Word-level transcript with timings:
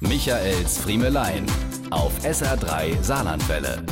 Michaels 0.00 0.78
Friemelein 0.78 1.44
auf 1.90 2.24
SR3 2.24 3.02
Saarlandwelle. 3.02 3.84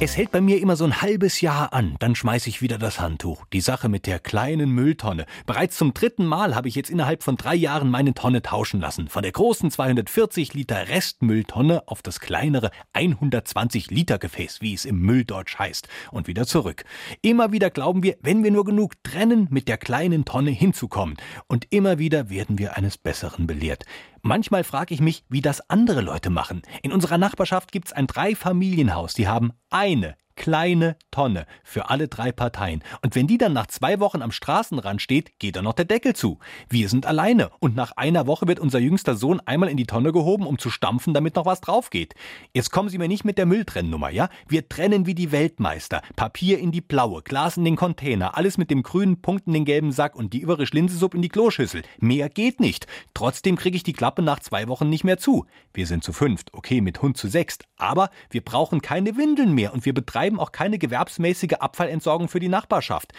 Es 0.00 0.16
hält 0.16 0.32
bei 0.32 0.40
mir 0.40 0.60
immer 0.60 0.74
so 0.74 0.84
ein 0.84 1.00
halbes 1.00 1.42
Jahr 1.42 1.72
an, 1.72 1.94
dann 2.00 2.16
schmeiße 2.16 2.48
ich 2.48 2.60
wieder 2.60 2.76
das 2.76 2.98
Handtuch. 2.98 3.44
Die 3.52 3.60
Sache 3.60 3.88
mit 3.88 4.08
der 4.08 4.18
kleinen 4.18 4.70
Mülltonne. 4.70 5.26
Bereits 5.46 5.76
zum 5.76 5.94
dritten 5.94 6.26
Mal 6.26 6.56
habe 6.56 6.66
ich 6.66 6.74
jetzt 6.74 6.90
innerhalb 6.90 7.22
von 7.22 7.36
drei 7.36 7.54
Jahren 7.54 7.88
meine 7.88 8.14
Tonne 8.14 8.42
tauschen 8.42 8.80
lassen. 8.80 9.06
Von 9.06 9.22
der 9.22 9.30
großen 9.30 9.70
240 9.70 10.54
Liter 10.54 10.88
Restmülltonne 10.88 11.86
auf 11.86 12.02
das 12.02 12.18
kleinere 12.18 12.72
120 12.94 13.92
Liter 13.92 14.18
Gefäß, 14.18 14.60
wie 14.60 14.74
es 14.74 14.86
im 14.86 14.98
Mülldeutsch 14.98 15.56
heißt, 15.58 15.86
und 16.10 16.26
wieder 16.26 16.46
zurück. 16.46 16.84
Immer 17.20 17.52
wieder 17.52 17.70
glauben 17.70 18.02
wir, 18.02 18.16
wenn 18.22 18.42
wir 18.42 18.50
nur 18.50 18.64
genug 18.64 18.94
trennen, 19.04 19.46
mit 19.50 19.68
der 19.68 19.76
kleinen 19.76 20.24
Tonne 20.24 20.50
hinzukommen. 20.50 21.16
Und 21.46 21.68
immer 21.70 22.00
wieder 22.00 22.28
werden 22.28 22.58
wir 22.58 22.76
eines 22.76 22.98
Besseren 22.98 23.46
belehrt. 23.46 23.84
Manchmal 24.24 24.62
frage 24.62 24.94
ich 24.94 25.00
mich, 25.00 25.24
wie 25.28 25.40
das 25.40 25.68
andere 25.68 26.00
Leute 26.00 26.30
machen. 26.30 26.62
In 26.82 26.92
unserer 26.92 27.18
Nachbarschaft 27.18 27.72
gibt's 27.72 27.92
ein 27.92 28.06
Dreifamilienhaus, 28.06 29.14
die 29.14 29.26
haben 29.26 29.52
eine 29.68 30.16
kleine 30.36 30.96
Tonne 31.10 31.46
für 31.64 31.90
alle 31.90 32.08
drei 32.08 32.32
Parteien. 32.32 32.82
Und 33.02 33.14
wenn 33.14 33.26
die 33.26 33.38
dann 33.38 33.52
nach 33.52 33.66
zwei 33.66 34.00
Wochen 34.00 34.22
am 34.22 34.32
Straßenrand 34.32 35.00
steht, 35.02 35.38
geht 35.38 35.56
da 35.56 35.62
noch 35.62 35.74
der 35.74 35.84
Deckel 35.84 36.14
zu. 36.14 36.38
Wir 36.68 36.88
sind 36.88 37.06
alleine. 37.06 37.50
Und 37.60 37.76
nach 37.76 37.92
einer 37.96 38.26
Woche 38.26 38.48
wird 38.48 38.60
unser 38.60 38.78
jüngster 38.78 39.14
Sohn 39.14 39.40
einmal 39.40 39.68
in 39.68 39.76
die 39.76 39.86
Tonne 39.86 40.12
gehoben, 40.12 40.46
um 40.46 40.58
zu 40.58 40.70
stampfen, 40.70 41.14
damit 41.14 41.36
noch 41.36 41.46
was 41.46 41.60
drauf 41.60 41.90
geht. 41.90 42.14
Jetzt 42.54 42.70
kommen 42.70 42.88
Sie 42.88 42.98
mir 42.98 43.08
nicht 43.08 43.24
mit 43.24 43.38
der 43.38 43.46
Mülltrennnummer, 43.46 44.10
ja? 44.10 44.28
Wir 44.48 44.68
trennen 44.68 45.06
wie 45.06 45.14
die 45.14 45.32
Weltmeister. 45.32 46.02
Papier 46.16 46.58
in 46.58 46.72
die 46.72 46.80
blaue, 46.80 47.22
Glas 47.22 47.56
in 47.56 47.64
den 47.64 47.76
Container, 47.76 48.36
alles 48.36 48.58
mit 48.58 48.70
dem 48.70 48.82
grünen 48.82 49.20
Punkt 49.20 49.46
in 49.46 49.52
den 49.52 49.64
gelben 49.64 49.92
Sack 49.92 50.16
und 50.16 50.32
die 50.32 50.40
übrige 50.40 50.62
Linsensuppe 50.72 51.16
in 51.16 51.22
die 51.22 51.28
Kloschüssel. 51.28 51.82
Mehr 51.98 52.28
geht 52.28 52.60
nicht. 52.60 52.86
Trotzdem 53.14 53.56
kriege 53.56 53.76
ich 53.76 53.82
die 53.82 53.92
Klappe 53.92 54.22
nach 54.22 54.40
zwei 54.40 54.68
Wochen 54.68 54.88
nicht 54.88 55.04
mehr 55.04 55.18
zu. 55.18 55.46
Wir 55.74 55.86
sind 55.86 56.04
zu 56.04 56.12
fünft, 56.12 56.54
okay, 56.54 56.80
mit 56.80 57.02
Hund 57.02 57.16
zu 57.16 57.28
sechst. 57.28 57.64
Aber 57.76 58.10
wir 58.30 58.42
brauchen 58.42 58.80
keine 58.80 59.16
Windeln 59.16 59.54
mehr 59.54 59.72
und 59.72 59.84
wir 59.84 59.94
betreiben 59.94 60.21
betreiben 60.22 60.38
auch 60.38 60.52
keine 60.52 60.78
gewerbsmäßige 60.78 61.54
Abfallentsorgung 61.54 62.28
für 62.28 62.38
die 62.38 62.48
Nachbarschaft. 62.48 63.12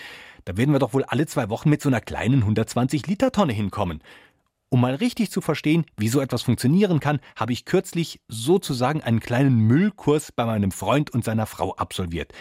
Da 0.45 0.55
werden 0.55 0.71
wir 0.71 0.79
doch 0.79 0.93
wohl 0.93 1.03
alle 1.03 1.25
zwei 1.25 1.49
Wochen 1.49 1.69
mit 1.69 1.81
so 1.81 1.89
einer 1.89 1.99
kleinen 1.99 2.43
120-Liter-Tonne 2.45 3.51
hinkommen. 3.51 4.01
Um 4.69 4.79
mal 4.79 4.95
richtig 4.95 5.29
zu 5.29 5.41
verstehen, 5.41 5.85
wie 5.97 6.07
so 6.07 6.21
etwas 6.21 6.43
funktionieren 6.43 7.01
kann, 7.01 7.19
habe 7.35 7.51
ich 7.51 7.65
kürzlich 7.65 8.21
sozusagen 8.29 9.01
einen 9.01 9.19
kleinen 9.19 9.59
Müllkurs 9.59 10.31
bei 10.31 10.45
meinem 10.45 10.71
Freund 10.71 11.09
und 11.09 11.25
seiner 11.25 11.45
Frau 11.45 11.75
absolviert. 11.75 12.31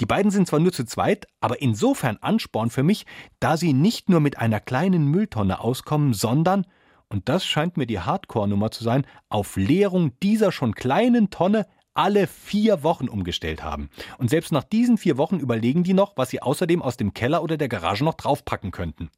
Die 0.00 0.06
beiden 0.06 0.32
sind 0.32 0.48
zwar 0.48 0.58
nur 0.58 0.72
zu 0.72 0.84
zweit, 0.84 1.26
aber 1.40 1.62
insofern 1.62 2.18
Ansporn 2.20 2.70
für 2.70 2.82
mich, 2.82 3.06
da 3.38 3.56
sie 3.56 3.72
nicht 3.72 4.08
nur 4.08 4.18
mit 4.18 4.38
einer 4.38 4.58
kleinen 4.58 5.06
Mülltonne 5.06 5.60
auskommen, 5.60 6.14
sondern, 6.14 6.66
und 7.08 7.28
das 7.28 7.44
scheint 7.44 7.76
mir 7.76 7.86
die 7.86 8.00
Hardcore-Nummer 8.00 8.72
zu 8.72 8.82
sein, 8.82 9.06
auf 9.28 9.56
Leerung 9.56 10.18
dieser 10.20 10.50
schon 10.50 10.74
kleinen 10.74 11.30
Tonne 11.30 11.66
alle 11.94 12.26
vier 12.26 12.82
Wochen 12.82 13.08
umgestellt 13.08 13.62
haben. 13.62 13.90
Und 14.18 14.30
selbst 14.30 14.52
nach 14.52 14.64
diesen 14.64 14.96
vier 14.96 15.18
Wochen 15.18 15.38
überlegen 15.38 15.82
die 15.82 15.94
noch, 15.94 16.16
was 16.16 16.30
sie 16.30 16.40
außerdem 16.40 16.82
aus 16.82 16.96
dem 16.96 17.14
Keller 17.14 17.42
oder 17.42 17.56
der 17.56 17.68
Garage 17.68 18.04
noch 18.04 18.14
draufpacken 18.14 18.70
könnten. 18.70 19.10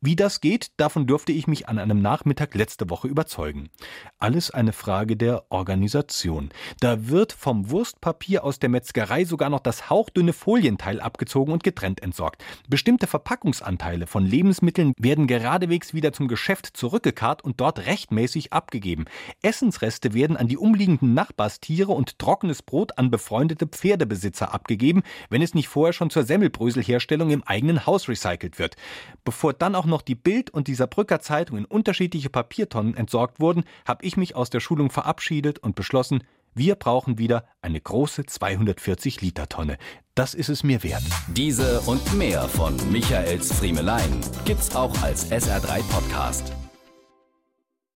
Wie 0.00 0.16
das 0.16 0.40
geht, 0.40 0.70
davon 0.76 1.06
durfte 1.06 1.32
ich 1.32 1.46
mich 1.46 1.68
an 1.68 1.78
einem 1.78 2.00
Nachmittag 2.00 2.54
letzte 2.54 2.88
Woche 2.90 3.08
überzeugen. 3.08 3.70
Alles 4.18 4.50
eine 4.50 4.72
Frage 4.72 5.16
der 5.16 5.44
Organisation. 5.50 6.50
Da 6.80 7.08
wird 7.08 7.32
vom 7.32 7.70
Wurstpapier 7.70 8.44
aus 8.44 8.58
der 8.58 8.68
Metzgerei 8.68 9.24
sogar 9.24 9.50
noch 9.50 9.60
das 9.60 9.90
hauchdünne 9.90 10.32
Folienteil 10.32 11.00
abgezogen 11.00 11.52
und 11.52 11.64
getrennt 11.64 12.02
entsorgt. 12.02 12.44
Bestimmte 12.68 13.06
Verpackungsanteile 13.06 14.06
von 14.06 14.24
Lebensmitteln 14.24 14.92
werden 14.96 15.26
geradewegs 15.26 15.92
wieder 15.92 16.12
zum 16.12 16.28
Geschäft 16.28 16.68
zurückgekarrt 16.76 17.42
und 17.42 17.60
dort 17.60 17.86
rechtmäßig 17.86 18.52
abgegeben. 18.52 19.06
Essensreste 19.42 20.14
werden 20.14 20.36
an 20.36 20.48
die 20.48 20.56
umliegenden 20.56 21.14
Nachbarstiere 21.14 21.92
und 21.92 22.11
trockenes 22.18 22.62
Brot 22.62 22.98
an 22.98 23.10
befreundete 23.10 23.66
Pferdebesitzer 23.66 24.52
abgegeben, 24.54 25.02
wenn 25.30 25.42
es 25.42 25.54
nicht 25.54 25.68
vorher 25.68 25.92
schon 25.92 26.10
zur 26.10 26.24
Semmelbröselherstellung 26.24 27.30
im 27.30 27.42
eigenen 27.44 27.86
Haus 27.86 28.08
recycelt 28.08 28.58
wird. 28.58 28.76
Bevor 29.24 29.52
dann 29.52 29.74
auch 29.74 29.86
noch 29.86 30.02
die 30.02 30.14
Bild 30.14 30.50
und 30.50 30.68
die 30.68 30.74
Saarbrücker 30.74 31.20
Zeitung 31.20 31.58
in 31.58 31.64
unterschiedliche 31.64 32.30
Papiertonnen 32.30 32.96
entsorgt 32.96 33.40
wurden, 33.40 33.64
habe 33.86 34.04
ich 34.04 34.16
mich 34.16 34.36
aus 34.36 34.50
der 34.50 34.60
Schulung 34.60 34.90
verabschiedet 34.90 35.58
und 35.58 35.74
beschlossen, 35.74 36.22
wir 36.54 36.74
brauchen 36.74 37.16
wieder 37.16 37.46
eine 37.62 37.80
große 37.80 38.26
240 38.26 39.22
Liter 39.22 39.48
Tonne. 39.48 39.78
Das 40.14 40.34
ist 40.34 40.50
es 40.50 40.62
mir 40.62 40.82
wert. 40.82 41.02
Diese 41.28 41.80
und 41.82 42.14
mehr 42.14 42.42
von 42.42 42.76
Michaels 42.90 43.52
Friemelein 43.52 44.20
gibt's 44.44 44.76
auch 44.76 45.00
als 45.02 45.30
SR3 45.30 45.82
Podcast. 45.90 46.52